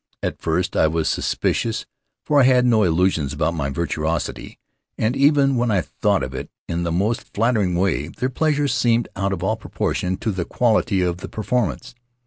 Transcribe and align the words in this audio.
At 0.23 0.41
first 0.41 0.75
I 0.75 0.87
was 0.87 1.07
suspicious, 1.07 1.85
for 2.25 2.41
I 2.41 2.45
had 2.45 2.65
no 2.65 2.81
illusions 2.81 3.33
about 3.33 3.53
my 3.53 3.69
virtuosity, 3.69 4.57
and 4.97 5.15
even 5.15 5.57
when 5.57 5.69
I 5.69 5.81
thought 5.81 6.23
of 6.23 6.33
it 6.33 6.49
in 6.67 6.81
the 6.81 6.91
most 6.91 7.21
flattering 7.35 7.75
way 7.75 8.07
their 8.07 8.29
pleasure 8.29 8.67
seemed 8.67 9.09
out 9.15 9.31
of 9.31 9.43
all 9.43 9.57
proportion 9.57 10.17
to 10.17 10.31
the 10.31 10.43
quality 10.43 11.01
of 11.03 11.17
the 11.17 11.29
performance. 11.29 11.93